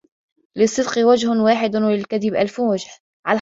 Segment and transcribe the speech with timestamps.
[0.55, 2.89] للصدق وجه واحد وللكذب ألف وجه.